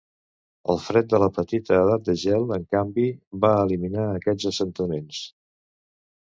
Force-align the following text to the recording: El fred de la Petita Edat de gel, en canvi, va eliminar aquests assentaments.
El 0.73 0.79
fred 0.85 1.09
de 1.11 1.17
la 1.23 1.27
Petita 1.35 1.77
Edat 1.81 2.07
de 2.07 2.15
gel, 2.21 2.47
en 2.57 2.65
canvi, 2.77 3.05
va 3.45 3.53
eliminar 3.67 4.07
aquests 4.15 4.49
assentaments. 4.53 5.21